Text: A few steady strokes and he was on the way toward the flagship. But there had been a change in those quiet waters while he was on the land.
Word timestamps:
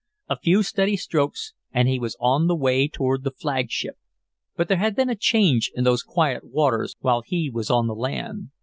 A 0.27 0.35
few 0.39 0.63
steady 0.63 0.97
strokes 0.97 1.53
and 1.71 1.87
he 1.87 1.99
was 1.99 2.17
on 2.19 2.47
the 2.47 2.55
way 2.55 2.87
toward 2.87 3.23
the 3.23 3.29
flagship. 3.29 3.99
But 4.55 4.67
there 4.67 4.77
had 4.79 4.95
been 4.95 5.11
a 5.11 5.15
change 5.15 5.71
in 5.75 5.83
those 5.83 6.01
quiet 6.01 6.43
waters 6.43 6.95
while 7.01 7.21
he 7.23 7.51
was 7.51 7.69
on 7.69 7.85
the 7.85 7.93
land. 7.93 8.49